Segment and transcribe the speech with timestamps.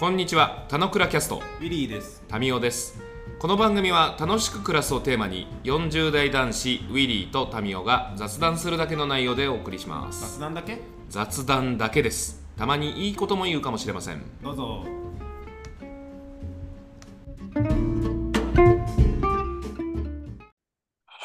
[0.00, 2.24] こんにちは、たのくらキャスト、ウィリーです。
[2.26, 3.02] タミオです。
[3.38, 10.38] この番組は楽しく暮らすをテーマに、40代男子ウィリーとタミオが雑談するだけの内容でお送りします。
[10.38, 10.78] 雑談だけ？
[11.10, 12.42] 雑談だけです。
[12.56, 14.22] たまにいいことも言うかもしれません。
[14.42, 14.86] どうぞ。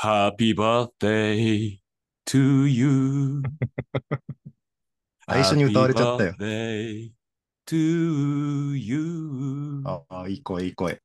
[0.04, 1.80] Happy birthday
[2.26, 3.42] to you.
[5.28, 7.15] あ一緒に歌われちゃったよ Happy birthday
[7.66, 9.82] to you.
[9.86, 11.02] ああ、いい声、いい声。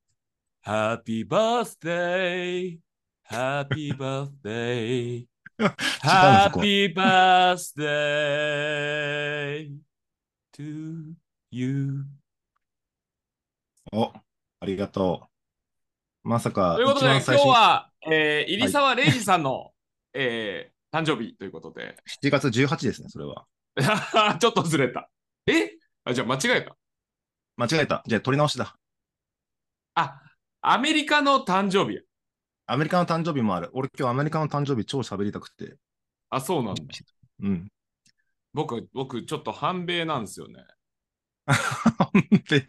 [0.66, 2.78] Happy birthday,
[3.26, 5.26] happy birthday,
[6.02, 7.80] happy birthday
[10.52, 11.14] to
[11.50, 12.04] you.
[13.92, 14.12] お、
[14.60, 15.28] ありがと
[16.24, 16.28] う。
[16.28, 19.72] まさか、ということで、今日は、えー、入沢礼二さんの、
[20.12, 23.46] えー、誕生日ということで、7月18ですね、それは。
[24.38, 25.08] ちょっとずれた。
[25.46, 25.79] え？
[26.04, 26.76] あ、じゃあ間違えた。
[27.56, 28.02] 間違えた。
[28.06, 28.76] じゃあ、取り直しだ。
[29.94, 30.20] あ、
[30.62, 32.02] アメリカの誕生日や。
[32.66, 33.70] アメリカの誕生日もある。
[33.72, 35.76] 俺今日アメリカの誕生日超喋りたくて。
[36.30, 36.82] あ、そうなんだ。
[37.42, 37.68] うん。
[38.52, 40.64] 僕、僕、ちょっと反米なんですよね。
[42.48, 42.66] で、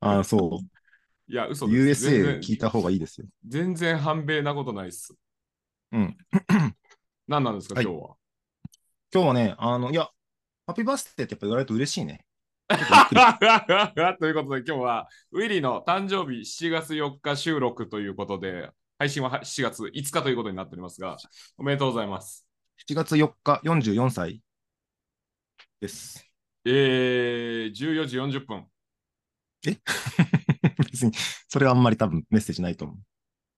[0.00, 1.32] ああ、そう。
[1.32, 2.10] いや、嘘です。
[2.10, 3.26] 全 USA 然聞いた方がいいですよ。
[3.46, 5.14] 全然反米なことないっす。
[5.92, 6.16] うん。
[7.28, 8.16] 何なんですか、はい今日は。
[9.12, 10.04] 今日はね、あの、いや、
[10.66, 12.24] ハッピーバースデーってやっぱ言われると嬉しいね。
[14.18, 21.16] ということで、今日はウィリーの誕生日7月4日収録ということで、配信は7月5日ということになっておりますが、
[21.58, 22.46] おめでとうございます。
[22.88, 24.42] 7月4日、44歳
[25.80, 26.24] です。
[26.64, 28.66] えー、14時40分。
[30.90, 31.12] 別に、
[31.48, 32.98] それはあんまり多分メッセージないと思う。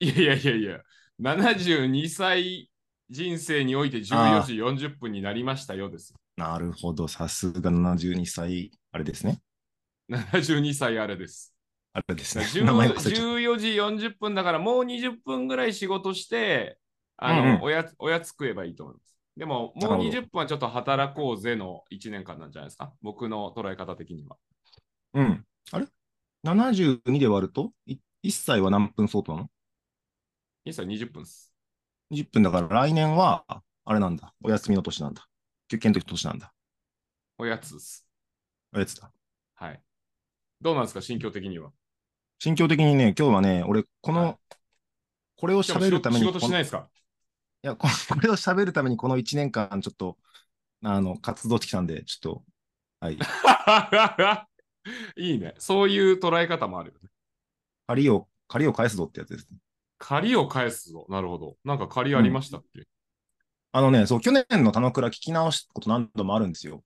[0.05, 0.81] いやいやいやいや、
[1.21, 2.71] 72歳
[3.11, 6.15] 人生において14時40分になりましたよです。
[6.37, 9.41] なるほど、さすが72歳、あれですね。
[10.09, 11.53] 72歳あれです。
[11.95, 12.45] あれですね。
[12.45, 16.79] 10名前忘れちゃった14時40分だからもう20分ぐらい仕事して、
[17.17, 19.17] あの、うんうんおやつおやつ食えばいいと思います。
[19.37, 22.93] でも、もうなるほど20分はちょっと働こうぜの1年間なんじゃないですか？
[23.03, 24.37] 僕の捉え方的には。
[25.15, 25.45] うん。
[25.73, 25.89] あれ
[26.45, 27.73] ?72 で割ると？
[27.87, 29.51] い ?1 歳は何分相当なの
[30.65, 31.53] ？1歳20分です。
[32.13, 34.33] ?20 分だから来年は、あれなんだ。
[34.45, 35.27] お休みの年なんだ。
[35.69, 36.53] 休憩の時の年なんだ。
[37.39, 38.04] おやつです。
[38.75, 39.11] おやつだ。
[39.55, 39.81] はい。
[40.61, 41.71] どうなんですか、心境的には。
[42.39, 44.37] 心境的にね、今日はね、俺、この、はい
[45.37, 46.89] これを喋るために仕事しないですか？
[47.63, 47.89] いや こ
[48.23, 50.17] れを喋るためにこの1年間、ちょっと、
[50.83, 52.45] あの、活動してきたんで、ちょっと、
[53.01, 53.19] はい。
[55.17, 55.55] いいね。
[55.59, 57.11] そういう捉え方もあるよね。
[57.89, 59.59] 借りを、借りを返すぞってやつですね。
[59.99, 61.05] 借りを返すぞ。
[61.09, 61.57] なるほど。
[61.65, 62.87] なんか借りありましたっけ、
[63.73, 66.83] あのね、そう、去年の田之倉聞き直したこと何度もあるんですよ。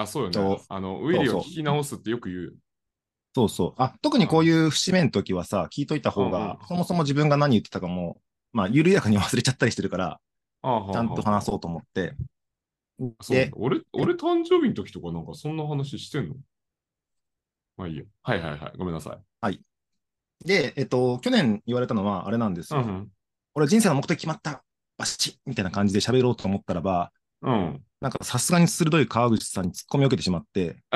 [0.00, 0.60] あ、そうよねそう。
[0.68, 2.52] あの、ウィリを聞き直すってよく言うよ。
[3.34, 3.74] そうそう。
[3.76, 8.20] あ、特にこういう節目の時はさ、聞いといた方が、そもそも自分が何言ってたかも、
[8.52, 10.20] まあ、緩やかに忘れちゃったりしてるから、
[10.62, 11.46] あちゃんと話う。
[11.46, 12.14] そうと思って。
[13.20, 16.34] そうで、俺、俺誕生日の時とかなんかそんな話してんの？
[17.76, 18.04] まあいいよ。
[18.22, 18.72] はいはいはい。
[18.76, 19.14] ごめんなさ
[19.48, 19.60] い。
[20.44, 22.80] で、えっと、去年言われたのは、あれなんですよ。
[22.80, 23.10] うん
[23.54, 24.62] 俺、人生の目的決まった。
[24.96, 27.10] バシッみたいな感じで喋ろうと思ったらば、
[27.42, 27.52] うん。
[27.52, 27.84] うん。
[28.00, 30.82] なんかさすがに鋭い川口さんに突っ込みを受けてしまって、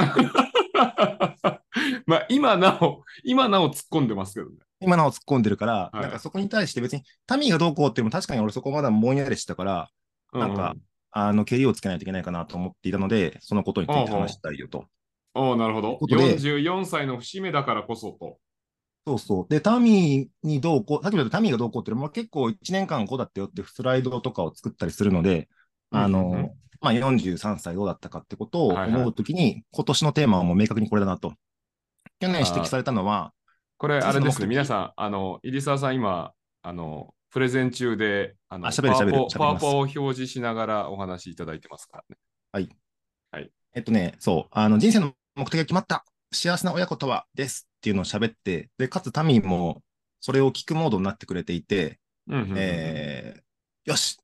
[2.06, 4.56] まあ今なお、今なお突っ込んでますけどね。
[4.80, 9.90] 今なお突っ込んでるから、はいなんかそこに対して別に、タミーがどうこうっていうのも確かに俺そこまだぼんやりしてたから、
[10.32, 10.74] なんか
[11.16, 14.86] あの、蹴りをつけないといけないかなと思っていたので、そのことについて話したいよと。
[15.36, 15.42] うん。
[15.42, 15.98] おおなるほど。
[15.98, 18.38] ということで44歳の節目だからこそと。
[19.06, 19.46] そうそう。
[19.48, 25.48] で、タミーにどうこう、さっきも言ったタミーがどうこうっていうのも結構1年間こうだったよってスライドとかを作ったりするので、
[25.94, 26.40] あの、うんうん。
[26.40, 26.50] うん
[26.80, 28.94] まあ、43歳どうだったかってことをはいはい。
[29.00, 31.32] 思うときに、今年のテーマはもう明確にこれだなと。
[32.20, 33.32] 去年指摘されたのは、
[33.78, 36.32] これ、あれですね、皆さん、あの、入澤さん、今、
[36.62, 42.16] あの、プレゼン中で、あの、あパワポパワポを表示しながらお話しいただいてますからね。
[43.74, 46.04] えっとね、そう、あの、人生の目的が決まった。
[46.32, 49.82] 幸せな親子とはですっていうのを喋って、で、かつタミーも
[50.20, 51.98] それを聞くモードになってくれていて、
[52.28, 52.56] うんうんうん。
[52.56, 53.44] えー
[53.86, 54.16] よし、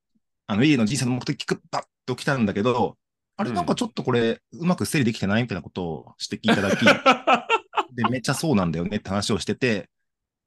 [0.50, 2.97] あの、いいの人生の目的聞くばっと来たんだけど、
[3.37, 6.85] あれ、うんなんかちょっとこれ、うまく整理できてないみたいなことを指摘いただき、
[7.94, 9.88] で、めっちゃそうなんだよねって話をしてて、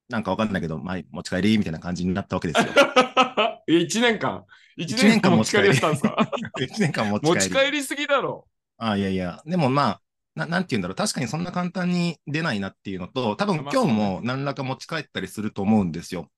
[0.10, 2.66] なんかわかんないけど、まあ、持ち帰りみたいな感じになったわけですよ。
[3.68, 4.44] え、1年間
[4.78, 6.16] ?1 一年間持ち帰りしたんですか？
[6.60, 7.42] 1年間持ち持帰り。
[7.46, 8.48] ち帰りすぎだろ。
[8.78, 10.02] あいやいや、でもまあ、
[10.36, 16.30] ななんて言うんだろう、確かにそんな簡単に出ないなっていうのと、多分まあ今日も何らか持ち帰ったりすると思うんですよ。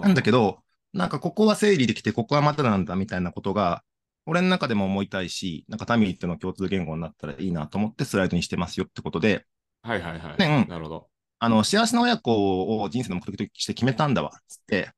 [0.00, 0.62] なんだけど、
[0.98, 3.84] なんかここは整理できて、ここはまだなんだみたいなことが、
[4.26, 9.46] 俺の中でも思いたいし、なんかタミーっていうの共通言語になったらいいなと思ってスライドにしてますよってことで、
[9.82, 10.38] はいはいはい。
[10.38, 11.08] ねうんなるほど。
[11.38, 14.90] あの、幸せな親子を人生の目的として決めたんだわ、つって。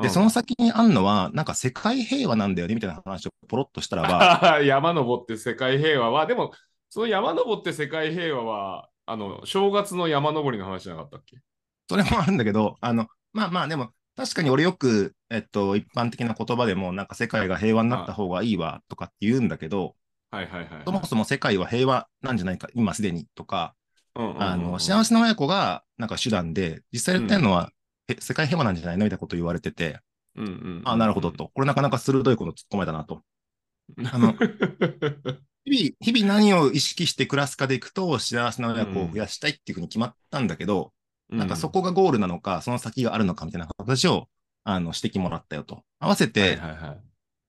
[0.00, 6.52] で、うんその先にあんのは、なんか世界平和なんだよね、みたいな話をポロッとしたらば、 山登って世界平和は、でも、
[6.88, 11.36] その山登って世界平和は、あの、正月の山登りの話じゃなかったっけ？
[11.90, 19.96] それもあるんだけど、あの、まあまあ、でも、確かに俺よく、えっと、一般的な言葉でも、なんか世界が平和になった方がいいわ、とかって言うんだけど、
[20.30, 20.82] はいはいはいはい。
[20.84, 23.74] そもそも世界は平和なんじゃないか、今すでに、とか、
[24.14, 27.70] うんうんうんうんあの、幸せな親子が、なんか手段で、実際やってるのは、
[28.08, 30.00] へ世界平和なんじゃないのみたいなこと言われてて、
[30.36, 31.30] うんうんうんあ、なるほど。
[31.30, 31.50] と。
[31.54, 33.22] これなかなか鋭いこと突っ込めたなと。
[34.12, 34.32] あの
[35.64, 40.92] 日々、日々何を意識して暮らすかでいくと、幸せな親子を増やしたいっていうふうに決まったんだけど、
[41.32, 44.28] なんかそこがゴールなのか、その先があるのかみたいな形を、
[44.64, 45.82] あの、指摘もらったよと。
[45.98, 46.96] 合わせて、はいはいは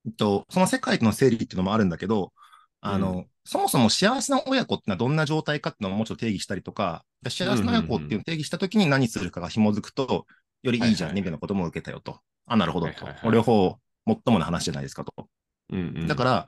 [0.06, 0.12] い。
[0.12, 2.32] と、その世界の整理っていうのもあるんだけど、
[2.80, 10.26] あの、うそもそも幸せな親子ってのはどんな状態かっていうのをもうちょっと定義したりとか、幸せな親子っていうのを定義したときに何するかが紐づくと、
[10.62, 12.20] よりいいじゃんね、みたいなことも受けたよと。
[12.46, 13.34] あ、なるほどとはいはいはい。
[13.34, 15.28] 両方、もっともな話じゃないですかと。
[15.70, 16.46] うんうんだから、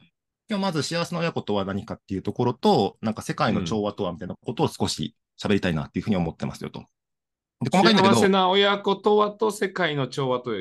[0.48, 6.84] 今日まず幸せな親子とは何かっていうところと、なんか世界の調和とはみたいなことを少し喋りたいなっていうふうに思ってますよと。
[7.62, 10.52] で、細かいんだけど、幸せな親子とはと世界の調和と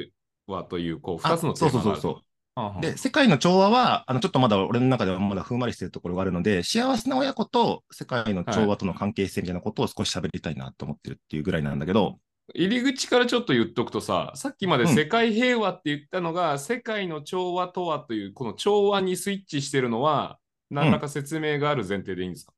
[0.47, 1.97] はという、こう、二つのあそうそうそうう。
[1.97, 2.21] そう。
[2.55, 2.81] はあ。
[2.81, 12.19] で、世界の調和は、あの、ちょっとまだ俺の中ではまだふんわりしてるところがあるので、幸せな親子と世界の調和との関係性みたいなことを少し喋りたいなと思ってるっていうぐらいなんだけど、
[12.53, 20.37] 入り口からちょっと言っとくとさ、さっきまで世界平和って言ったのが、世界の調和とはという、この調和にスイッチしてるのは、
[20.69, 22.53] 何らか説明がある前提でいいんですか、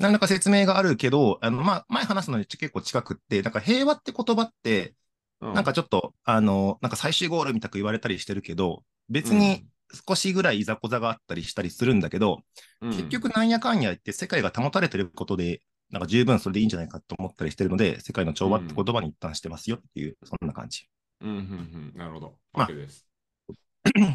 [0.00, 4.94] 何らか説明があるけど、あの、まあ、前話すのに結構近くって、なんか平和って言葉って、
[5.42, 9.66] うなんかちょっと、あの、なんか最終ゴールみたく言われたりしてるけど、別に
[10.08, 12.40] 少しぐらいいざこざがあったりしたりするんだけど、
[12.80, 15.60] うん結局なんやかんや言って世界が保たれてることで、
[15.90, 20.86] なんか十分それでいいんじゃないかと思ったりしてるので、世界の調和って言葉に一旦してますよっていう、そんな感じ。
[21.20, 22.38] うんうんうん、なるほど。
[22.54, 23.06] まあ OK です。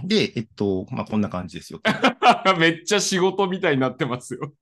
[0.06, 1.82] で、えっと、まあ、こんな感じですよ。
[2.58, 4.54] めっちゃ仕事みたいになってますよ。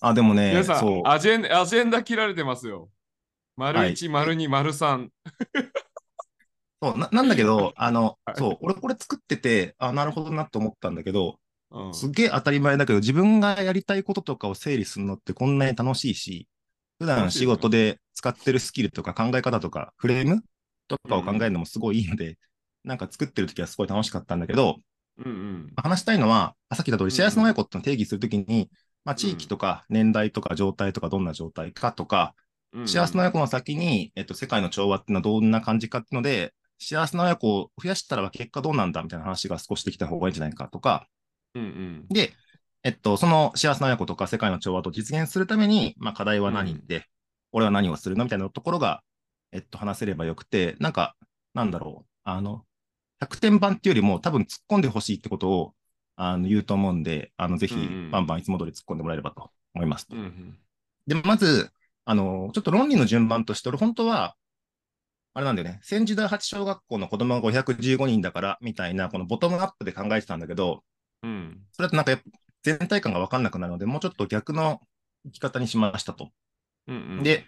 [0.00, 1.02] あ、でもね、皆さそう。
[1.02, 2.90] んアジェン、アジェンダ切られてますよ。
[3.56, 5.08] 丸はい1、丸2、丸3。
[6.82, 11.40] そうななんだけど、あのはい、そう、俺これ作ってて、あ、なるほどなと思ったんだけど、
[11.70, 16.48] うんすっげえ当たり前だけど、自分がやりたいこととかを整理するのってこんなに楽しいし、
[16.98, 20.42] 普段仕事で使ってるスキルとか考え方とか、フレーム
[20.88, 22.38] とかを考えるのもすごいいいので、
[22.84, 24.76] なんか作ってる時はすごい楽しかったんだけど、
[25.18, 25.72] うんうん。
[25.76, 28.70] 話したいのは、あさっき言った通うんり、幸せな親子ってのを定義するときに、
[29.06, 32.34] まあ、地域とか年代とか状態とかどんな状態かとか、
[32.72, 32.80] うん。
[32.80, 41.08] うん幸せな親子の先に、えっと、世界の調和っていうのはどんな感じかっていうので、幸せな親子を増やしたら結果どうなんだみたいな話が少しできた方がいいんじゃないかとか、
[41.54, 42.06] うんうん。
[42.08, 42.32] で、
[42.82, 47.06] えっと、その幸せな親子とか世界の調和と実現するために、まあ、課題は何で、
[47.52, 49.02] 俺は何をするのみたいなところが、
[49.52, 51.16] えっと、話せればよくて、なんか、
[51.54, 52.64] なんだろう、あの、
[53.20, 55.74] 100点版っていうよりも多分突っ込んでほしいってことを、
[56.16, 57.76] あの、言うと思うんで、あの、ぜひ
[58.10, 60.06] バンバンいつも通り突っ込んでもらえればと思います。
[60.10, 60.58] うんうん
[61.06, 61.70] で、まず、
[62.04, 64.34] あの、ちょっと論理の順番として、俺本当は、
[65.34, 70.82] あれなんだよね、千住第八小学校の子供が515人だから、みたいな、このボトムアップで考えてたんだけど、
[71.22, 72.22] うんそれだとなんか
[72.62, 74.80] 全体感がわかんなくなるので、もうちょっと逆の
[75.26, 76.30] 生き方にしましたと。
[76.88, 77.22] うんうん。
[77.22, 77.44] で、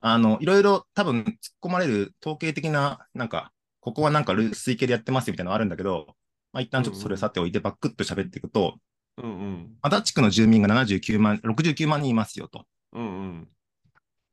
[0.00, 6.14] あの、いろいろ多分突っ込まれる統計的な、なんか、ここはなんか推計でやってますみたいなのがあるんだけど、
[6.52, 8.78] まあ一旦ちょっとそれさておいてバックッと喋っていくと、
[9.22, 9.76] うんうん。
[9.82, 12.64] 足立区の住民が79万、69万人いますよと。
[12.92, 13.48] うんうん。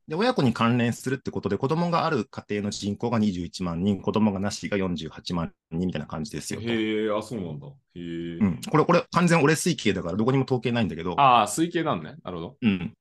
[0.08, 6.66] で、親子に関連するってことで、子供がある家庭の人口が21万人、子供がなしが48万人みたいな感じですよと。
[6.66, 7.66] へえ、あ、そうなんだ。
[7.66, 8.00] へえ。
[8.40, 8.60] うん。
[8.70, 12.16] これ、これ完全俺推計だからどこにも統計ないんだけど、ああ、推計なんね。
[12.24, 12.56] なるほど。
[12.62, 12.94] うん。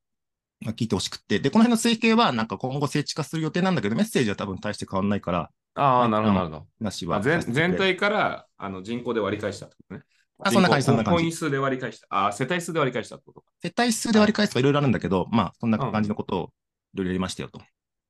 [0.62, 1.40] まあ、聞いてほしくって。
[1.40, 6.68] で、この辺の推計はなんか今後整地化する予定なんだけど、メッセージは多分大して変わんないから、ああ、なるほど、なるほど。
[6.80, 7.54] なしはさせてくれ。
[7.54, 10.04] 全体からあの人口で割り返したってことね。
[10.40, 12.08] あそんな感じそんな感じ数で割り返した。
[12.10, 13.48] あ、世帯数で割り返したってことか。
[13.64, 16.54] 世帯数で割り返すとかいろいろあるんだけど、まあ、そんな感じのことを
[16.94, 17.62] いろいろやりましたよと。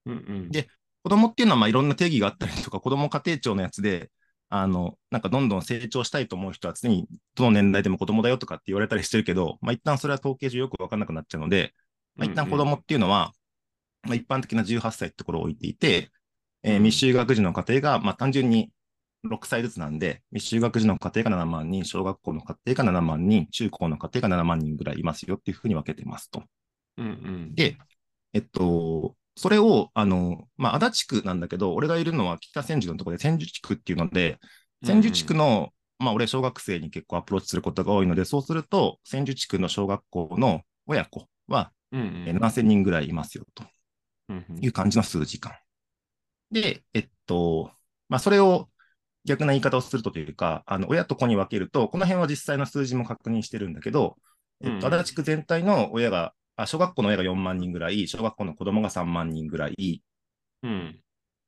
[0.05, 0.49] うんうん。
[0.49, 0.67] で
[1.03, 4.11] 子供っていうのはまあいろんな定義があったりとか、子供家庭庁のやつで、
[4.49, 11.73] あの、なんかどんどん成長したいと思う人は常にどの年代でも子供だよとかって言われたりしてるけど、まあ一旦それは統計上よくわかんなくなっちゃうので、
[12.17, 13.33] まあ一旦子供っていうのは、
[14.03, 16.11] まあ一般的な18歳ってところを置いていて、
[16.63, 18.71] えーうん未就学児の家庭がまあ単純に
[19.23, 26.43] 6歳ずつなんで、未就学児の家庭が7万人、小学校の家庭が7万人、中高の家庭が7万人ぐらいいますよっていうふうに分けてますと。
[26.97, 27.55] うんうん。
[27.55, 27.77] で、
[28.33, 34.39] えっと、それを、あの、まあ、足立区なんだけど、俺がいるのは北千住のところで千住地区っていうので、
[34.83, 43.65] 千住地区の、まあ、俺、小学生に結構アプローチすることが多いので、そうすると、千住地区の小学校の親子は、うんえー7000人ぐらいいますよと。
[44.29, 44.59] うんうん。
[44.61, 45.53] いう感じの数時間。
[46.51, 47.71] で、えっと、
[48.09, 48.69] まあ、それを
[49.25, 54.17] 逆な言い方をするとというか、あの親と子に分けると、この辺は実際の数字も確認してるんだけど、
[54.63, 60.03] えっと、うん足立区全体の親が、あ小学校の親が4万人ぐらい、小学校の子供が3万人ぐらい、
[60.63, 61.03] うん。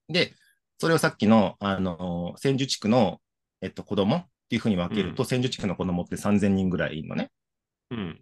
[0.10, 0.34] で、
[0.78, 3.22] それをさっきの、あの、千住地区の、
[3.62, 7.32] えっと、子供っていうふうに分けると、千住地区の子供って3000人ぐらいいるのね。
[7.92, 8.20] うん。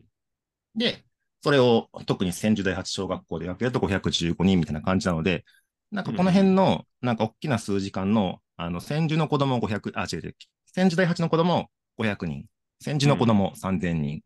[0.75, 1.05] で、
[1.41, 5.45] それを特に千住第八小学校で分けると515人みたいな感じなので、
[5.91, 12.45] なんかこの辺の、なんか大きな数時間の、あの、千住の子供500、あ、違う違う、千住第八の子供500人、
[12.81, 14.21] 千住の子供3000人、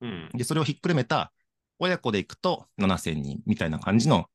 [0.00, 0.30] うん。
[0.34, 1.32] で、それをひっくるめた
[1.78, 4.26] 親子でいくと7000人みたいな感じの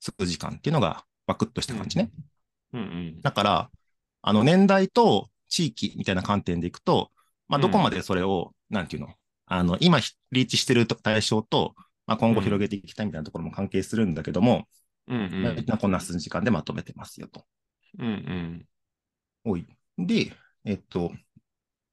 [0.00, 2.10] 数時間っていうのがバクッとした感じね。
[2.72, 2.80] うん。
[2.80, 3.70] うんだから、
[4.22, 7.10] あの、年代と地域みたいな観点でいくと、
[7.48, 7.62] まあ、うん。
[7.62, 9.08] どこまでそれを、なんていうの、
[9.50, 9.98] あの、今、
[10.30, 11.74] リーチしてる対象と、
[12.06, 14.68] まあ、今後広げていきたいみたいなところも関係するんだけども、
[15.08, 17.44] うんうんまあこんな数時間でまとめてますよと。
[17.98, 18.66] うんうん
[19.44, 19.66] おい。
[19.98, 20.32] で、
[20.64, 21.10] えっと、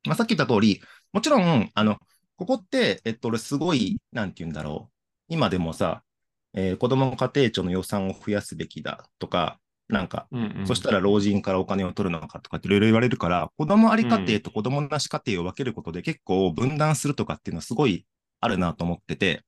[0.06, 0.82] まあ、さっき言った通り、
[1.14, 1.98] もちろん、あの、
[2.38, 4.94] ここって、えっと、俺すごい、なんて言うんだろう。
[5.30, 6.04] 今でもさ、
[6.54, 9.60] えー子ども家庭庁の予算を増やすべきだとか、
[9.90, 10.68] なんか、うんうん。
[10.68, 18.06] そしたら老人からお金を取るのかとかっていろいろ言われるから、子供あり家庭と子供なし家庭を分けることで結構分断するとかっていうのはすごい
[18.42, 19.44] あるなと思ってて、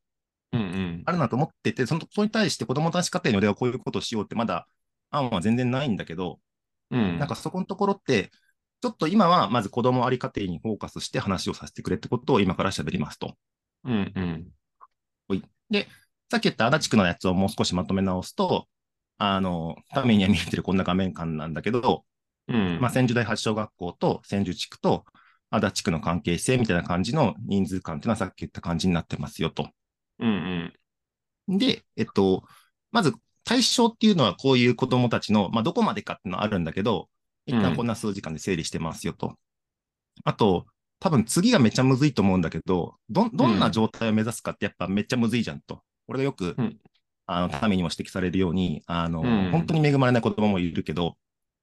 [0.52, 1.04] うんうん。
[1.06, 4.68] あるなと思ってて、その、それに対して子供なし家庭に俺はこういうことをしようってまだ
[5.12, 6.40] 案は全然ないんだけど、
[6.92, 7.20] うん。
[7.20, 8.32] なんかそこのところって、
[8.82, 13.36] ちょっと今はまず子供あり家庭にフォーカスして話をさせてくれってことを今から喋りますと。
[13.84, 14.48] うんうん。
[15.70, 15.88] で、
[16.32, 18.68] さっき言った足立区のやつをもう少しまとめ直すと、
[19.20, 22.06] あの、ためには見えてるこんな画面感なんだけど、
[22.48, 25.06] うんまあ、千住第八小学校と千住地区と
[25.52, 29.70] 足立区の関係性みたいな感じの人数感っていうのはさっき言った感じになってますよと。
[30.20, 30.74] うん
[31.48, 32.44] うんで、えっと、
[32.92, 37.10] まず対象っていうのはこういう子供たちの、まあ、どこまでかっていうのはあるんだけど、
[37.48, 39.36] 一旦こんな数時間で整理してますよと。
[40.24, 40.68] あと、
[41.00, 45.82] 多分次がめっちゃむずいと思うんだけど、ど、どんな状態を目指すかってやっぱめっちゃむずいじゃんと。
[46.08, 46.78] 俺がよく、うん
[47.32, 49.52] あの、ためにも指摘されるように、あの、うん。
[49.52, 51.16] 本当に恵まれない子供もいるけど、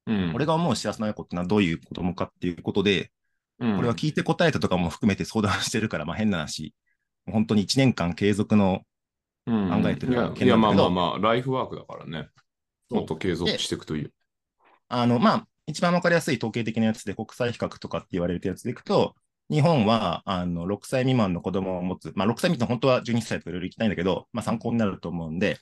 [0.06, 0.32] うん。
[0.32, 3.10] 俺が思う幸せな子ってのはどういう子供かっていうことで、
[3.58, 3.76] うん。
[3.76, 6.72] これは聞いて答えたとかも含めて相談してるから、まあ変な話、
[7.28, 8.82] 本当に1年間継続の
[9.46, 9.82] うん。
[9.82, 10.86] 考えてるいや件いやまなんだけど。
[10.86, 12.28] あまあまあライフワークだからね。
[12.90, 14.08] もっと継続していくといい
[14.88, 19.16] あの、まあ、一番わかりやすい統計的なやつで国際比較とかって言われるやつでいくと、
[19.50, 25.58] 日本は、あの、6歳未満の子供を持つ、まあ、6歳未満、本当は12歳とかいろいろ行きたいんだけど、まあ、参考になると思うんで、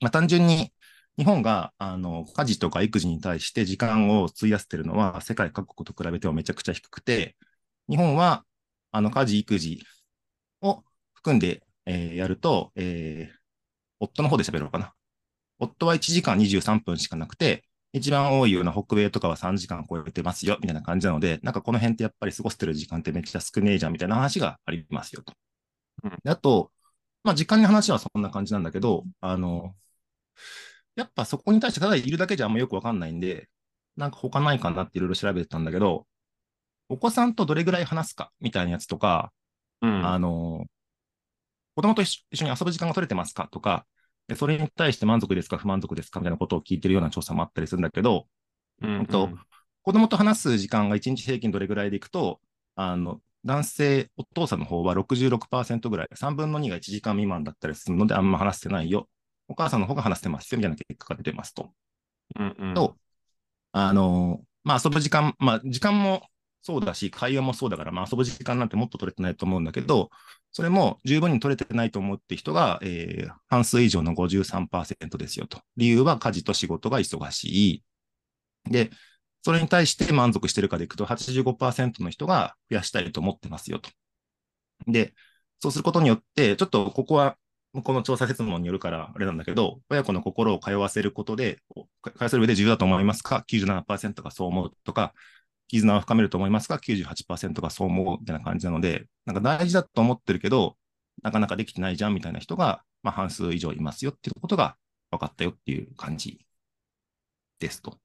[0.00, 0.72] まあ、単純に、
[1.18, 7.36] 日本が、あの、家事とか育児に対して時間を費やしてるのは、世界各国と比べてもめちゃくちゃ低くて、
[7.90, 8.44] 日本は、
[8.92, 9.82] あの、家事、育児
[10.62, 13.38] を含んで、えーやると、えー
[14.00, 14.94] 夫の方で喋ろうかな。
[15.58, 25.34] 夫は1時間23分しかなくて、一番多いような北米とかは3時間超えてますよ、みたいな感じなので、なんかこの辺ってやっぱり過ごしてる時間ってめっちゃ少ねえじゃん、みたいな話がありますよと。
[26.04, 26.72] うんであと、
[27.24, 29.76] まあ時間の話はそんな感じなんだけど、あの、
[30.96, 33.48] やっぱそこに対してただいるだけじゃあんまよくわかんないんで、
[33.96, 36.06] なんか他ないかなっていろいろ調べてたんだけど、
[36.88, 39.32] お子さんとどれぐらい話すかみたいなやつとか、
[39.82, 40.66] うんあの、
[41.74, 43.91] 子供と一緒に遊ぶ時間が取れてますかとか、で
[44.34, 48.26] それに対して満足ですか不満足ですかみたいなことを聞いてるような調査もあったりするんだけど、
[48.82, 49.30] うんほんと
[49.82, 52.40] 子供と話す時間が1日平均どれぐらいでいくと、
[52.76, 59.08] あの、男性、お父さんの方は66%ぐらい、3分の2が1時間未満だったりするので、あんま話してないよ。
[59.48, 61.72] お母さんの方が話してますよ、みたいな結果が出てますと。
[62.38, 62.96] うんうんと、
[63.72, 66.22] あの、まあ、遊ぶ時間、まあ、時間も
[66.62, 70.10] そうだし、会話もそうだから、まあ、遊ぶ時間なんてもっと取れてないと思うんだけど、
[70.52, 75.60] それも十分に取れてないと思って人が、えー半数以上の53%ですよと。
[75.76, 77.44] 理由は家事と仕事が忙し
[77.74, 77.84] い。
[78.70, 78.90] で、
[79.42, 83.90] それに対して満足してるかでいくと、85%の人が増やしたいと思ってますよと。
[84.86, 85.14] で、
[85.60, 87.36] そうすることによって、ちょっとここは
[87.72, 91.58] 向こうの調査説問によるからあれなんだけど、親子の心を通わせることで、
[92.04, 95.14] 通わせる上で重要だと思いますか ?97% がそう思うとか、
[95.72, 100.76] 絆を深めると思いますか ?98% がそう思うみたいな感じなので、なんか大事だと思ってるけど、
[101.22, 104.76] なかなかできてないじゃんみたいな人が、まあ半数以上いますよっていうことが
[105.10, 106.44] 分かったよっていう感じ
[107.58, 107.98] ですと。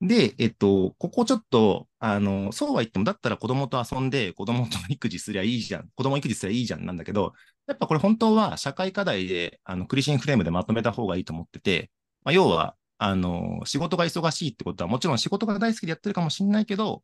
[0.00, 7.34] で、えっと、ここちょっと、あの、そうは言っても、だったら子供と遊んで、子供と育児すりゃいいじゃん、子供育児すりゃいいじゃんなんだけど、
[7.68, 11.90] やっぱこれ本当は社会課題で、あの、クリシンフレームでまとめた方がいいと思ってて、
[12.24, 17.02] まあ、要は、あの、仕事が忙しいってことは、もちろん仕事が大好きでやってるかもしれないけど、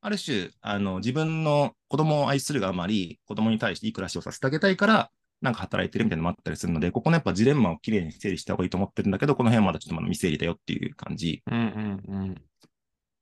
[0.00, 5.10] ある種、あの、自分の子供を愛するがあまり、子供に対していい暮らしをさせてあげたいから、
[5.42, 11.42] なんか働いてるみたいなのもあったりするので、ここのやっぱジレンマをきれいに整理した方がいいと思ってるんだけど、この辺はまだちょっとまだ未整理だよっていう感じ。
[11.46, 12.42] うんうんうん。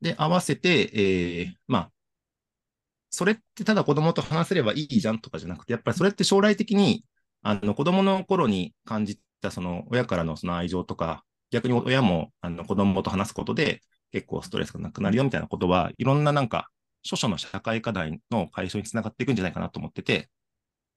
[0.00, 1.90] で、合わせて、えー、まあ、
[3.10, 7.04] それってただ子供と話せればいいじゃんとかじゃなくて、やっぱりそれって将来的に、
[7.42, 13.82] あの、子供の頃に感じたその親からのその愛情とか、逆に親もあの子供と話すことで
[14.12, 16.68] 結構ストレスがなくなるよみたいなことは、いろんななんか、
[17.02, 20.30] 諸々の社会課題の解消につながっていくんじゃないかなと思ってて、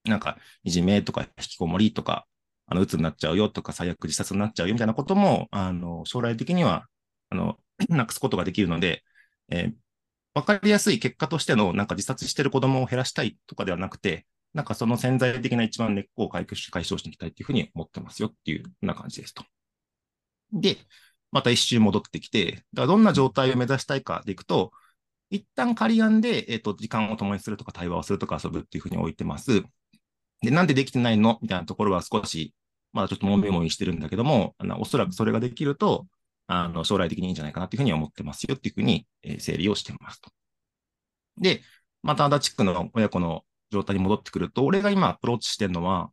[0.06, 2.28] なんか、いじめとか引きこもりとか、
[2.68, 6.88] あの、鬱になっちゃうよとか、最悪自殺になっちゃうよみたいなことも、あの、将来的には、
[7.30, 7.60] あの、
[7.90, 9.04] なくすことができるので、
[9.50, 9.76] えー
[10.36, 19.46] わかりやすい結果としての、なんか自殺してる子供を減らしたいとかではなくて、なんかその潜在的な一番根っこを解決し解消していきたいっていうふうに思ってますよっていうような感じですと。
[20.54, 20.78] で、
[21.32, 24.72] また一周戻ってきて、だからどんな状態を目指したいかでいくと、
[25.30, 29.64] 一旦仮案で、えっ、と、時間を共にするとか対話をするとか遊ぶっていうふうに置いてます。
[30.42, 31.40] で、なんでできてないの？
[31.42, 32.54] みたいなところは少し、
[32.94, 36.08] まだちょっともみもみしてるんだけども、あのおそらくそれができると、
[36.48, 40.30] あの、将来的にいいんじゃないかなっていうふうに思ってますよっていうふうに、えー整理をしてますと。
[41.38, 41.62] で、
[42.04, 46.12] また足立区の親子の状態に戻ってくると、俺が今アプローチしてるのは、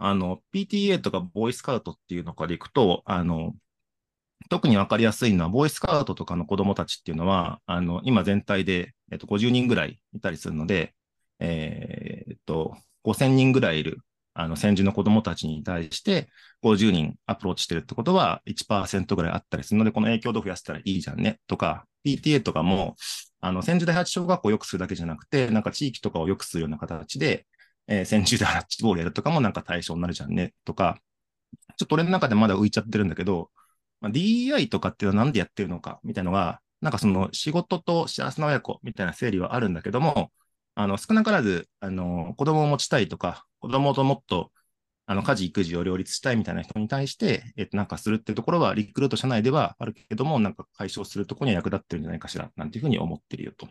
[0.00, 3.54] あの、PTA とかボーイスカウトっていうのからいくと、あの、
[4.48, 10.94] 特にわかりやすいのは、ボーイスカウトとかの子供たちっていうのは、あの、今全体で、えっと、50人ぐらいいたりするので、
[11.38, 13.98] えーっと、5000人ぐらいいる、
[14.34, 16.28] あの、戦時の子供たちに対して、
[16.62, 22.96] 50人アプローチしてるってことは1%ぐらいあったりするので、この影響度を増やしたらいいじゃんね、とか、PTA とかも、
[23.40, 27.46] あの、千住第八小学校を良くするだけじゃなくて、なんか地域とかを良くするような形で、
[27.90, 31.00] えー、千住第八ボールやるとかもなんか対象になるじゃんね、とか、
[31.76, 33.50] ちょっと俺の中でまだ浮いちゃってるんだけど、
[34.00, 40.32] まあ、DEI とかっていうのはなんでやってるのか、みたいなのが、なんかその仕事と幸せな親子みたいな整理はあるんだけども、
[40.74, 44.52] あの、少なからず、あの、子供を持ちたいとか、子供ともっと、
[45.06, 53.68] あの、家事、育児を両立したいみたいな人に対して、えっと、なんかするってところは、リクルート社内ではあるけども、なんか解消するところには役立ってるんじゃないかしら、なんていうふうに思ってるよと。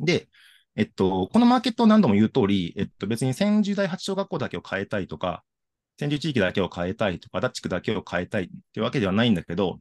[0.00, 0.28] で、
[0.76, 5.44] えっと、このマーケットを何度も言う通り、えっと、別に千住第八小学校だけを変えたいとか、
[5.98, 9.80] 千住地域だけを変えたいとか、足立区だけを変えたいっていうわけではないんだけど、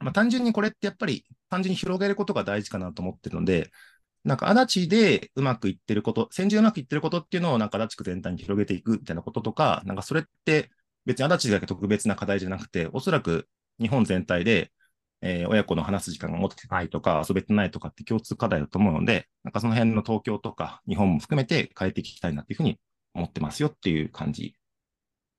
[0.00, 3.70] まあ、単純にこれってやっぱり単純に広げることが大事かなと思ってるので、
[4.24, 10.70] なんか足立でうまくいってること、千住うまくいってることっていうのをなんか足立区全体に広げていくみたいなこととか、なんかそれって
[11.06, 13.48] 別に足立だけ特別な課題じゃなくて、おそらく
[13.80, 14.72] 日本全体で、
[15.24, 22.78] えー親子の話す時間が持ってないとか遊べてないとかって共通課題だと思うので、なんかその辺の東京とか日本も含めて変えていきたいなっていうふうに
[23.14, 24.56] 思ってますよっていう感じ。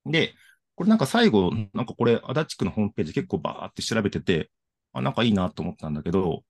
[0.06, 0.34] で、
[0.74, 4.50] これなんか最後、なんかこれ足立区のホームページ結構バーって調べてて、
[4.92, 6.44] あ、なんかいいなと思ったんだけど、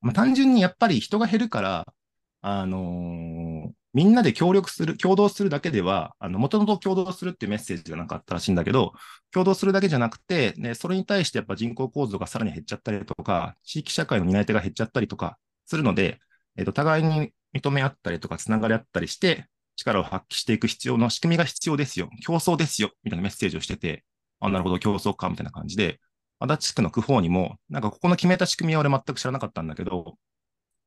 [0.00, 1.94] まあ、単純にやっぱり人が減るから、
[2.42, 3.55] あのー
[3.96, 8.92] みんなで協力する、共同するだけでは、あの、もともと共同するっていうメッセージがなかったらしいんだけど、
[9.30, 16.18] 共同するだけじゃなくて、ね、それに対してやっぱ人口構造がさらに減っちゃったりとか、地域社会の担い手が減っちゃったりとかするので、
[16.58, 22.10] えっと、互いに認め合ったりとか、つながり合ったりして、力を発揮していく必要の仕組みが必要ですよ。
[22.22, 22.90] 競争ですよ。
[23.02, 24.04] みたいなメッセージをしてて、
[24.40, 26.00] あ、なるほど、競争か、みたいな感じで、
[26.38, 30.18] 足立区の区法にも、なんかここの決めた仕組みは俺全く知らなかったんだけど、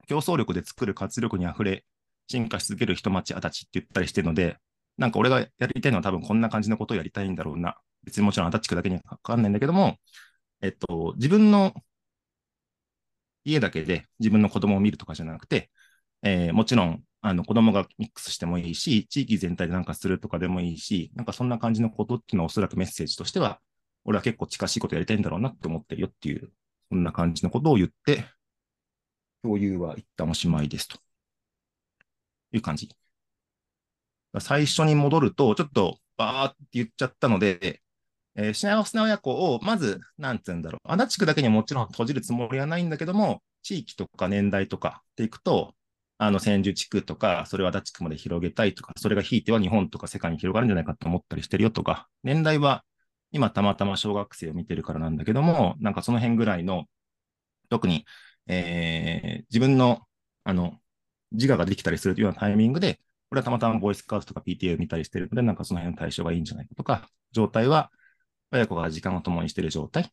[0.08, 1.86] 競争力で作る活力に溢れ、
[2.30, 4.58] 進化し続ける人町足立って言ったりしてるので、
[4.98, 7.78] なんか俺がやりたいのは多分こんな感じのことをやりたいんだろうな。
[8.04, 9.98] 別にもちろん足立区だけにはかかんないんだけども、
[10.62, 11.74] えっと、自分の
[13.46, 15.70] 家だけで自分の子供を見るとかじゃなくて、
[16.24, 23.62] えーもちろん、あの、子供がミックスしてもいいし、地域全体でなんかするとかでもいいし、なんかそんな感じのことっていうのはおそらくメッセージとしては、
[24.06, 26.52] 俺は結構近しいことやりたいんだろうなって思ってるよっていう、
[26.92, 28.26] そんな感じのことを言って、
[29.44, 30.98] 共有は一旦おしまいですと。
[32.54, 32.90] いう感じ。
[34.40, 37.82] 最初に戻ると、ちょっとバーって言っちゃったので、
[38.36, 40.92] えー、幸せな親子を、まず、なんつうんだろう。
[40.92, 45.76] 足立区だけにはもちろん閉じるつもりはないんだけども、地域とか年代とかっていくと、
[46.18, 52.84] あの、千住地区とか、それは足立区まで広げたいとか、それがひいては日本とか世界に広がるんじゃないかと思ったりしてるよとか、年代は
[53.32, 56.86] 今たまたま小学生を見てるからなんだけども、なんかその辺ぐらいの、
[57.70, 58.06] 特に、
[58.48, 60.02] えー自分の、
[60.44, 60.79] あの、
[61.32, 67.92] 自我ができたりするようなタイミングで、これはたまたまボイスカウトとか PTA を見たりしてるので、なんかその辺の対象がいいんじゃないかとか、状態は、
[68.52, 70.12] 親子が時間を共にしている状態。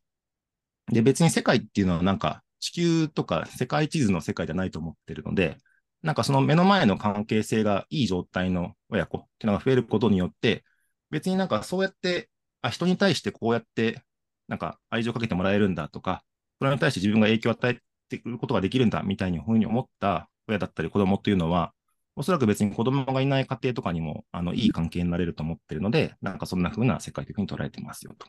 [0.92, 5.58] で、別に世界っていうのはなんか地球とか世界地図の世界じゃないと思ってるので、
[6.02, 10.64] なんかその目の前の関係性がいい状態の親子っていうのが増えることによって、
[11.10, 12.30] 別になんかそうやって、
[12.62, 14.02] あ、人に対してこうやって、
[14.48, 16.24] なんか愛情かけてもらえるんだとか、
[16.58, 21.72] それに対して自分が影響を与えてくることができるんだみたいにふうに思った親だったり子供っていうのは、
[22.16, 28.26] おそらく別に子供がいない家庭とかにも、あの、いい関係になれると思ってるので、なんかそんな風な世界的に捉えてますよと。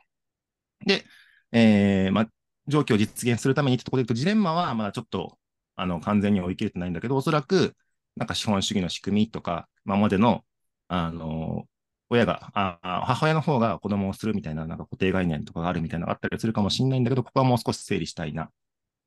[0.86, 1.06] で、
[1.54, 2.28] えー、まあ、
[2.68, 5.38] 状況を実現するためにってところで言うと、ジレンマは、まあちょっと、
[5.78, 7.76] あの、完全に追い切れてないんだけど、おそらく、
[8.18, 10.44] なんか資本主義の仕組みとか、今までの、
[10.90, 11.66] あの、
[12.10, 18.50] 親が、あ母親の方が子供をするみたいな、なんか固定概念とかがあるみたいなのがあったりするかもしれないんだけど、ここはもう少し整理したいな。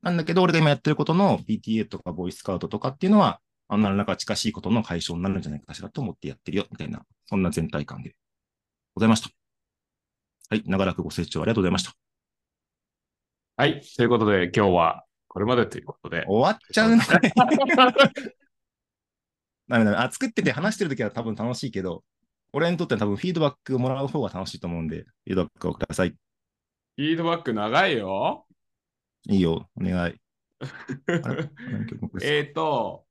[0.01, 8.15] なんだけど、俺が今やってることの PTA とかボイスカウトとかっていうのは、あ何らか近しいことの解消になるんじゃないかしらと思ってやってるよ、みたいな、そんな全体感で
[8.95, 9.29] ございました。
[10.49, 11.93] はい、長らくご清聴ありがとうございました。
[13.57, 16.25] はい、ということで今日はこれまでということで。
[16.27, 17.31] 終わっちゃうのかい
[19.69, 19.97] ダメダメ。
[19.97, 22.03] あ、作ってて話してるときは多分楽しいけど、
[22.51, 26.09] 俺にとっては多分フィードバックをもらう方が楽しいと思うんで、フィードバックをください。
[26.09, 28.45] フィードバック長いよ。
[29.29, 30.15] いいよ、お願い。
[32.21, 33.05] えっと、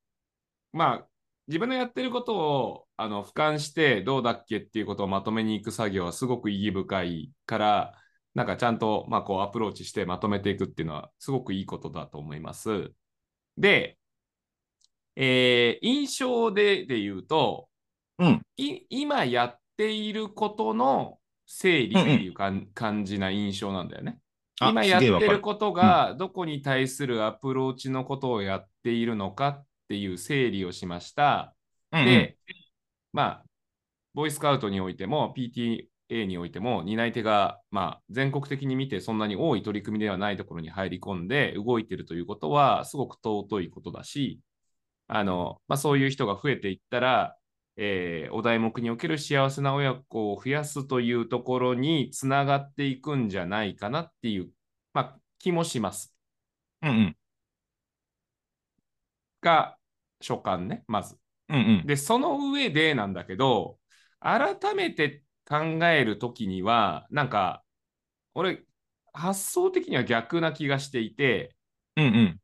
[0.73, 1.07] まあ、
[1.47, 7.95] 自分のやってることをあの俯瞰してどうだっけっていうことをまとめに行く作業はすごく意義深いから、
[8.35, 12.93] なんかちゃんと、まあ、こうアプローチしてまとめていくっていうのはすごくいいことだと思います。
[13.59, 13.99] で、
[15.17, 17.69] えー、印象でで言うと、
[18.19, 24.21] うん、今やっていることの整理っていうか、うんうん、感じな印象なんだよね。
[24.61, 31.55] 今やってることがどこに対するアプローチのことをやっているのかっていう整理をしました。
[31.93, 32.37] うんうん、で、
[33.13, 33.45] まあ、
[34.15, 44.41] ボイスカウトにおいても PTA においても担い手が、まあ、全国的に見てそんなに多い取り組みではないところに入り込んで動いているということはすごく尊いことだし、
[45.09, 47.37] あのまあ、そういう人が増えていったら、
[47.83, 54.51] えー、お題目における幸せな親子を増やすというところにつながっていくんじゃないかなっていう、
[54.93, 56.15] まあ、気もします。
[56.83, 57.17] うんうん。
[59.41, 59.79] が、
[60.21, 61.17] 所感ね、まず。
[61.49, 63.79] うんうん、で、その上でなんだけど、
[64.21, 67.65] 改めて考えるときには、なんか、
[68.35, 68.63] 俺、
[69.15, 71.57] 発想的には逆な気がしていて、
[71.97, 72.41] うんうん、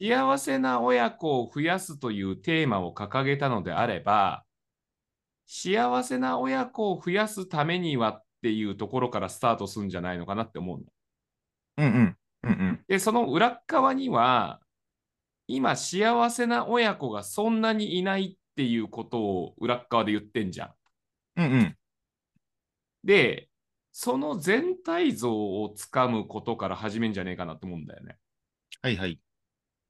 [0.00, 4.45] 幸せな親子を増やすというテーマを掲げたのであれば、
[5.46, 10.84] 幸せな親子を増やすためにはっていうところからスタートするんじゃないのかなって思うの。
[11.78, 14.60] うんうんうんうん、で、その裏側には、
[15.48, 20.74] 今幸せな親子がそんなにいないっていうことを裏側で言ってんじゃん。
[21.36, 21.76] うんうん、
[23.04, 23.48] で、
[23.92, 28.16] その全体像をつかむことから始めんじゃねえかなと思うんだよね。
[28.82, 29.20] はいはい。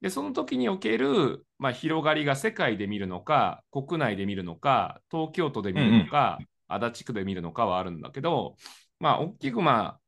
[0.01, 8.55] で、その時における、まあ、広がりが世界で見るのか、国内で見るのか、東京都で見るのか、うんうん、足立区で見るのかはあるんだけど、
[8.99, 9.99] まあ、大きくまあ、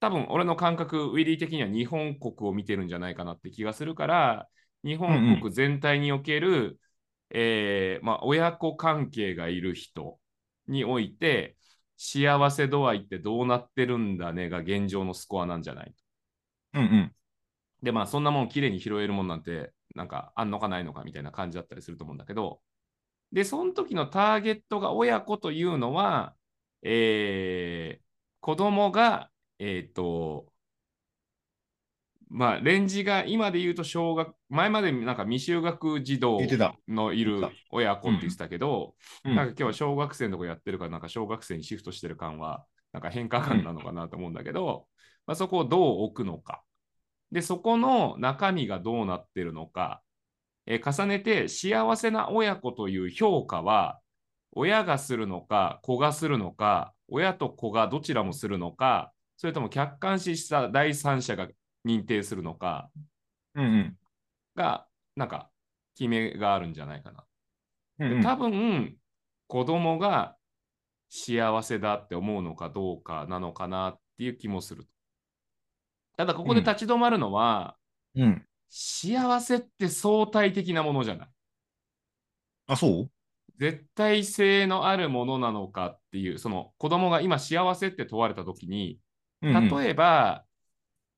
[0.00, 4.48] 多分俺の感覚、ウィリー的には日本国を見てるんじゃないかなって気がするから、
[4.84, 6.76] 日本国全体における、うんうん、
[7.30, 10.18] えー、まあ、親子関係がいる人
[10.66, 11.56] において、
[11.98, 15.94] 幸せ度合いってどうなってるんだねが現状のスコアなんじゃない
[16.74, 17.12] うんうん。
[17.82, 22.60] で、まあ、そんなもんきれいに拾えるもんなんて、なんか、あんのかないのかみたいな感じだったりすると思うんだけど、
[23.32, 26.34] で、その時のターゲットが親子というのは、
[26.82, 28.04] えー、
[28.40, 30.52] 子供が、えっ、ー、と、
[32.30, 36.38] まあ、レンジが今で言うと小学、前までなんか未就学児童
[36.86, 44.86] のいる親子って言ってたけど、うん、なんか今日は小学生のとこやってるから、なんか小学生にシフトしてる感は、なんか変化感なのかなと思うんだけど、
[45.26, 46.62] まあ、そこをどう置くのか。
[47.32, 50.02] で、そこの中身がどうなってるのか、
[50.66, 54.00] えー、重ねて幸せな親子という評価は、
[54.52, 61.48] 親がするのか、子がするのか、親と子がどちらもするのか、それとも客観視した第三者が
[61.86, 62.90] 認定するのか、
[63.54, 63.98] うんうん、
[64.54, 64.86] が、
[65.16, 65.50] なんか、
[65.96, 67.24] 決めがあるんじゃないかな。
[68.00, 68.96] うんうん、多分、
[69.46, 70.36] 子供が
[71.08, 74.86] 幸せだって思うのかどうかなのかなっていう気もする。
[76.18, 77.76] ただここで立ち止まるのは、
[78.16, 81.28] うん、幸せって相対的なものじゃない。
[82.66, 83.10] あ、そう？
[83.58, 88.98] 絶対性のあるものなのかっていう、その子供が今幸せって問われたときに、
[89.40, 90.44] 例えば、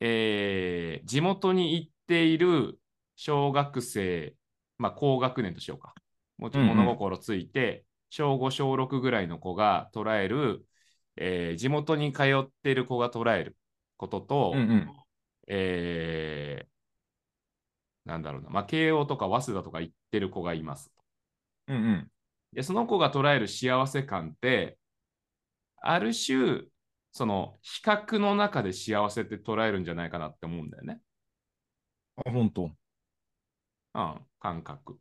[0.00, 2.78] うんうん、えー、地元に行っている
[3.16, 4.34] 小学生、
[4.76, 5.94] まあ、高学年としようか。
[6.36, 10.66] もうちょっと物心ついて、うんうん、小5、小6ぐらいの子が捉える、
[11.16, 13.56] えー、地元に通っている子が捉える
[14.00, 14.90] ことと、うんうん、
[15.46, 20.90] えー、なんだろうな、まあ、慶応とか早稲田とか行ってる子がいます。
[21.68, 22.10] うんうん、
[22.54, 24.78] でその子が捉える幸せ感って、
[25.82, 26.62] ある種、
[27.12, 31.02] その比較の中で幸せって捉えるんじゃないかなって思うんだよね。
[32.16, 32.70] あ、本当
[33.94, 34.98] うん、感覚。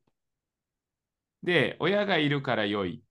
[1.41, 3.01] で、親がいるから良い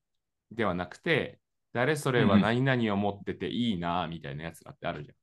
[0.51, 1.41] ではなくて、
[1.73, 5.18] 誰それは何々を持ってていいな、みたいなやつがってあるじゃん。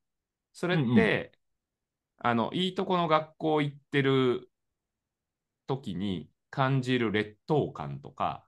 [0.55, 1.31] それって、うんう
[2.19, 4.49] あの、いいとこの学校行ってる
[5.67, 8.47] 時に感じる劣等感とか、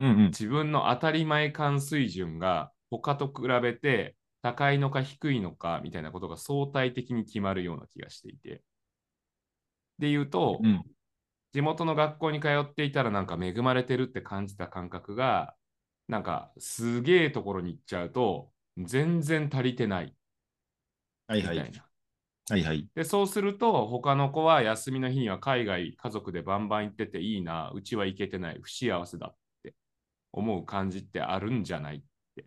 [0.00, 0.26] うんうん。
[0.26, 8.62] 自分の当たり前感水準が他と比べて高いのか低いのかみたいなことが相対的に決まるような気がしていて。
[10.00, 10.84] で言うと、うん。
[11.52, 15.54] 地元の学校に通っていたらなんか恵まれてるって感じた感覚が、
[16.08, 20.16] なんかすげえところに行っちゃうと、全然足りてない
[21.42, 21.72] はいはい。
[22.50, 22.88] はいはい。
[22.94, 29.74] で、そうすると、他の子は休みの日には海外家族でバンバン行ってていいな、うちは行けてない、不幸せだって
[30.32, 32.02] 思う感じってあるんじゃないっ
[32.36, 32.46] て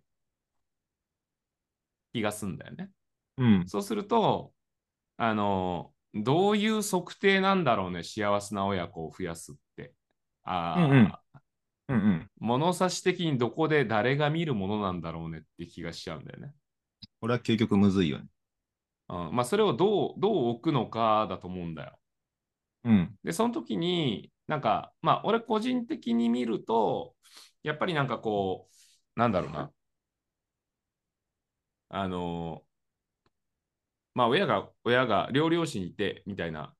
[2.12, 2.90] 気がすんだよね。
[3.36, 3.68] うん。
[3.68, 4.52] そうすると、
[5.16, 9.92] あの、どういう測定なんだろうね、幸せな親子を増やすって。
[10.44, 11.12] ああ、うんうん
[11.88, 12.30] うんうん。
[12.38, 16.52] 物差し的にどこで誰が見るものなんだろうねって気がしちゃうんだよね。
[17.20, 18.26] これは究極むずいよね。
[19.08, 21.98] うん、まあ、それをどう、どう置くのかだと思うんだよ。
[22.84, 23.16] うん。
[23.24, 27.14] で、その時に、なんか、まあ、俺個人的に見ると、
[27.62, 28.68] やっぱりなんかこ
[29.16, 29.70] う、なんだろうな。
[31.90, 32.62] あの
[34.14, 36.74] まあ、親が、親が、両両親いて、みたいな。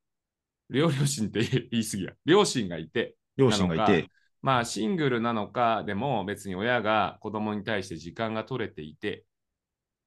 [0.70, 2.12] 両両親って 言い過ぎや。
[2.24, 4.10] 両親がいて、両親がいて、
[4.42, 9.24] まあ、シングルなのかでも別に親が子供に対して時間が取れていて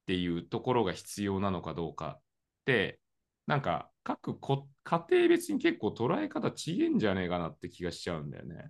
[0.02, 2.22] っていうところが必要なのかどうかっ
[2.64, 3.00] て、
[3.46, 8.68] なんか各こ家庭別に結構捉え方違えんじゃねえかなって気がしちゃうんだよね。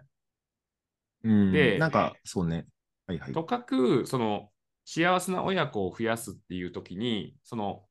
[1.25, 1.53] うん。
[1.53, 2.67] でなんか、そうね。
[3.07, 3.33] はいはい。
[3.33, 4.51] とかく、その
[4.85, 7.85] 幸せな親子を増やすっていう時に、その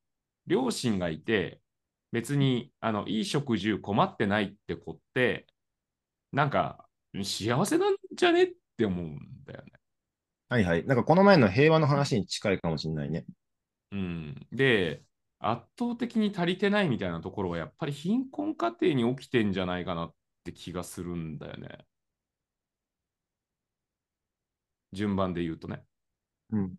[0.47, 1.62] 両親がいて、
[2.12, 5.47] 別にあのいい食事困ってないって子って、
[6.32, 6.86] なんか
[7.23, 9.71] 幸せなんじゃねって思うんだよね。
[10.51, 10.85] はいはい。
[10.85, 13.23] なんかこの前の平和の話に近いかもしれないね。
[13.91, 15.01] うん、で、
[15.39, 21.85] 圧倒的に足りてないみたいなところは、やっぱり貧困家庭に起きてんじゃないかなって気がするんだよね。
[24.93, 25.83] 順番で言うとね。
[26.51, 26.75] うん。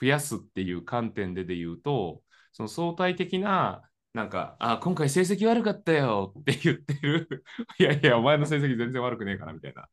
[0.00, 2.22] 増やすっていう観点でで言うと、
[2.52, 3.82] その相対的な、
[4.14, 7.44] なんか、あ、今回成績悪かったよって言ってる、
[7.78, 9.88] いやいや、お前の成績全然悪くねえからみたいな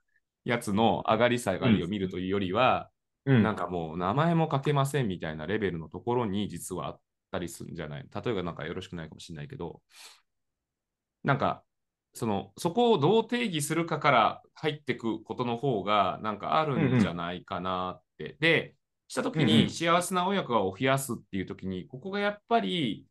[0.47, 2.89] やつの上がり下がりを見るというよりは、
[3.25, 3.43] うん。
[3.43, 6.99] なんかもう名前も書けませんみたいなレベルのところに実はあっ
[7.31, 8.05] たりするんじゃない？
[8.13, 9.81] 例えばなんかよろしくないかもしれないけど、
[11.25, 11.62] なんか
[12.13, 18.38] そのそこをどう定義するかから入ってくことの方がなんかあるんじゃないかなって。
[18.39, 18.75] で、
[19.10, 19.47] したときうんうん。
[19.47, 23.05] に幸せな親子を増やすっていうときに、ここがやっぱり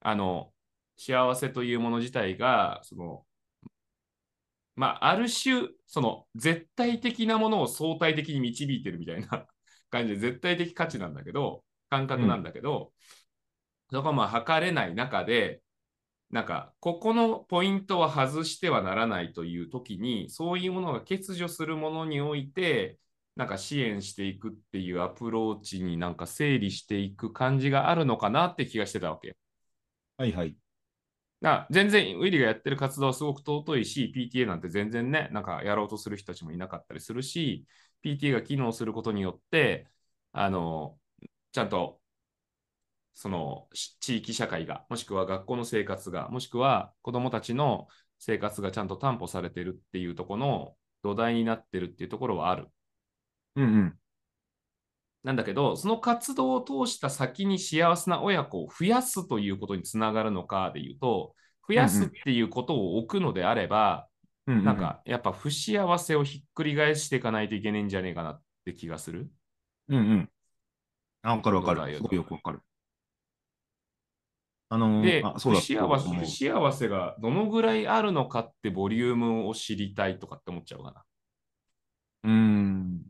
[0.00, 0.50] あの
[0.96, 3.22] 幸せというもの自体がその
[4.76, 9.46] まあ、ある種、その絶対的なものを相対的に導いてるみたいな
[9.90, 12.92] 感じで、絶対的価値なんだけど、感覚なんだけど、
[13.90, 15.62] そこはまあ測れない中で、
[16.30, 22.98] なんか、ここのポイントは外してはならないという時に、そういうものが欠如するものにおいて、
[23.36, 29.36] なんか支援していくっていうアプローチになんか整理していく感じがあるのかなって気がしてたわけ。
[30.18, 30.56] はいはい。
[31.40, 37.66] な全然ウィリーがやってる活動はすごく尊いし、PTA なんて全然ね、なんかやろうとする人たちもいなかったりするし、
[38.02, 39.88] PTA が機能することによって、
[40.32, 40.98] あの、
[41.52, 42.00] ちゃんと、
[43.14, 43.68] その
[44.00, 52.68] 地域社会が、もしくは学校の生活が、もしくは子どもたちの生活がちゃんと担保されてるっていうところの土台になってるっていうところはある。
[53.56, 54.00] うんうん。
[55.22, 61.34] なんだけど、その活動を通した先に幸せな親子を増やすということにつながるのかでいうと、
[61.68, 64.08] 増やすっていうことを置くのであれば、
[64.46, 69.30] うんうん、なんかやっぱ不幸せをひっくり返していかないといけないんじゃねえかなって気がする？
[69.88, 70.30] うんうん。
[71.22, 71.96] あ、わかるわかる。
[71.96, 72.60] すごいよくわかる。
[74.70, 75.22] あのーで。
[75.38, 81.04] 不幸せ不幸せがどのぐらいあるのかってボリュームを知りたいとかって思っちゃうかな。
[82.24, 83.02] うーん。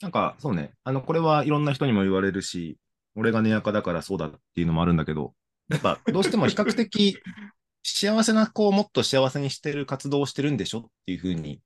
[0.00, 0.72] なんか、そうね。
[0.84, 2.78] あの、これはいろんな人にも言われるし、
[3.14, 5.34] 俺が根垢だからそうだっていうのもあるんだけど、
[5.68, 7.18] やっぱ、どうしても比較的
[7.82, 11.60] 幸せな子をもっと幸せにしてる活動をしてるんでしょっていうふうに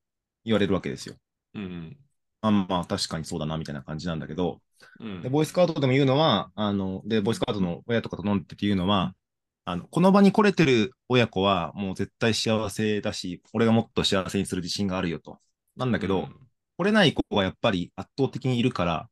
[0.44, 1.16] 言われるわけですよ。
[1.54, 1.96] うん
[2.40, 4.60] あまあ、確かにそうだな、みたいな感じなんだけど、
[5.00, 5.22] うん。
[5.22, 9.14] で、ボーイスカウトでも言うのは、あの、で、ボーイスカウトの親とかと飲んでて言うのは、
[9.64, 15.38] あの、この場に来れてる親子はもう絶対幸せだし、俺がもっと幸せにする自信があるよと。
[15.76, 16.28] なんだけど、
[16.76, 19.08] 来れない子がやっぱり圧倒的にいるから、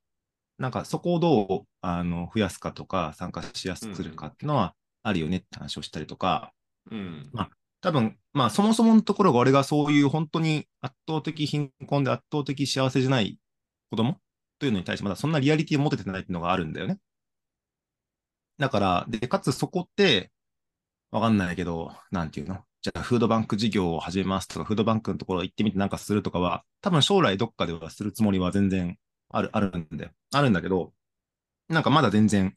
[0.59, 6.53] なんかそこをどうあの増やすかとか、参加しやすくするかっていうのはあるよねって話をしたりとか、
[6.91, 7.49] うん、ま
[7.81, 13.39] 多分、まあそもそものところが俺がそういう本当に圧倒的貧困で圧倒的幸せじゃない
[13.91, 14.19] 子供
[14.59, 16.99] というのに対してまだそんなリアリティを持ててないっていうのがあるんだよね。
[18.59, 20.31] だから、で、かつそこって、
[21.11, 22.65] わかんないけど、なんていうの？
[22.83, 28.99] じゃあ、フードバンク事業を始めますとか、フードバンクのところ行ってみてなんかするとかは、多分将来どっかではするつもりは全然
[29.31, 30.11] ある、あるんだよ。
[30.33, 30.93] あるんだけど、
[31.69, 32.55] なんかまだ全然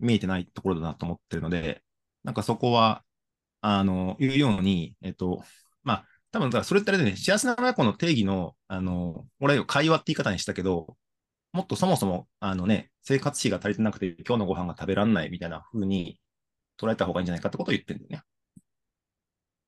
[0.00, 1.82] 見えてないところだなと思ってるので、
[2.24, 3.04] なんかそこは、
[3.62, 5.44] あの、言うように、えっと、
[5.84, 10.96] まあ、多分だから、それってあれでね、幸せな親子の定義の、あの、俺、会話って言い方にしたけど、
[11.52, 16.20] もっとそもそも、あのね、生活費が足りてなくて、今日のご飯が食べらんないみたいな風に
[16.78, 18.24] 捉えた方がいいんじゃないかってことを言ってるんだよね。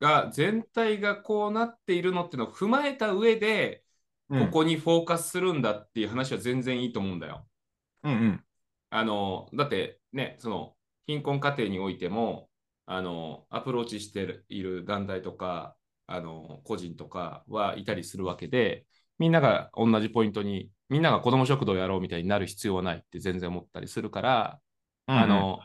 [0.00, 3.84] が、全体がこうなっているのっていうのを踏まえた上で、
[4.28, 7.46] ここにフォーカスするんだっていう話は全然いいと思うんだよ。
[8.04, 8.44] うんうん。
[8.90, 10.74] あの、だってね、その、
[11.06, 12.48] 貧困家庭においても、
[12.84, 18.86] あの、アプローチしている団体とか、あの、個人とかはいたりするわけで、
[19.18, 24.60] みんなが同じポイントに、みんなが子ども食堂やろうみたいになる必要はないって全然思ったりするから、
[25.06, 25.60] うんうん、あの、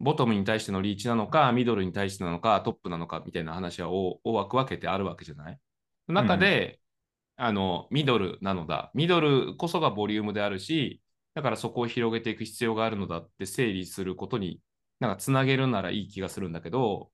[0.00, 5.58] ボトムに対してのリーチなのか、ミドルに対してなのか、トップなのかみたいな話は大枠分けてあるわけじゃない？
[6.08, 6.80] 中で、
[7.38, 8.90] うん、あの、ミドルなのだ。
[8.94, 11.00] ミドルこそがボリュームであるし、
[11.34, 14.60] だからそこを広げていく必要があるのだって整理することに、
[15.00, 17.10] なんかつなげるならいい気がするんだけど、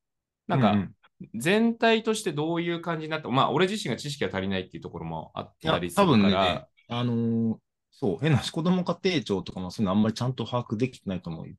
[0.46, 0.88] なんか、
[1.34, 6.18] 全体としてどういう感じになった、まあ、俺自身が知識が足りないっていうところもあったりするから。
[6.18, 7.56] 多分ね、あのー、
[7.90, 11.54] そう、変な話、子供家庭庁とかもそういうのあんまりちゃんと把握できてないと思うよ。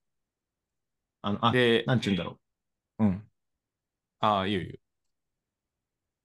[1.21, 2.39] あの、あ、で、なんちゅうんだろ
[2.99, 3.05] う。
[3.05, 3.31] うん。
[4.19, 4.79] ああ、いいよいいよ。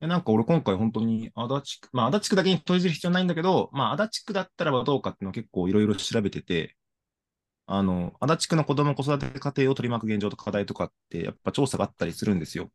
[0.01, 6.77] なんか俺今回本当に足立区、まあ足立区だけに閉じる必要ないんだけど、まあ足立区だったらばどうかっていうのを結構いろいろ調べてて、
[7.67, 12.71] あの、足立区の子供子育て家庭を取り巻く現状と課題とかってやっぱ調査があったりするんですよ。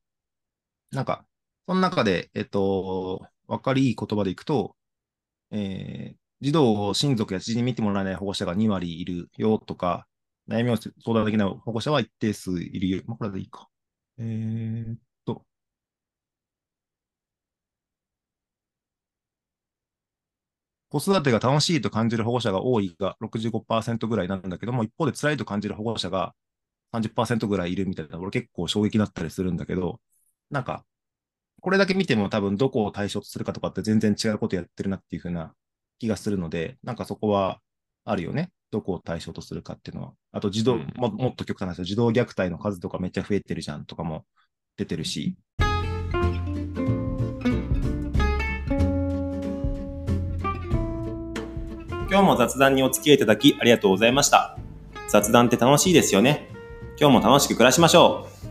[0.92, 1.26] なんか、
[1.68, 4.76] その中で、えっと、わかりいい言葉でいくと、
[5.52, 10.08] えー、児童を親族や知人に見てもらえない保護者が2割いるよとか、
[10.52, 13.04] 悩みを相談できない保護者は一定数いるよ。
[13.08, 13.70] まあ、これでいいか。
[14.18, 15.46] えー、っと。
[20.90, 26.36] 子育てが楽しいと感じる保護者が多いが65%ぐらいなんだけども、一方で辛いと感じる保護者が
[26.92, 30.02] 30%ぐらいいるみたいな、俺結構衝撃だったりするんだけど、
[30.50, 30.86] なんか、
[31.62, 35.56] これだけ見ても多分どこを対象とするかとかって全然違うことやってるなっていうふうな
[36.00, 37.62] 気がするので、なんかそこは
[38.06, 38.52] あるよね。
[38.72, 40.14] どこを対象とするかっていうのは。
[40.32, 44.26] あと、児童、うん、ももっと極端な話、児童虐待の数とかめっちゃ増えてるじゃんとかも
[44.78, 45.36] 出てるし。
[52.10, 54.58] 今日も雑談にお付き合いいただきありがとうございました。
[55.08, 56.50] 雑談って楽しいですよね。
[57.00, 58.51] 今日も楽しく暮らしましょう。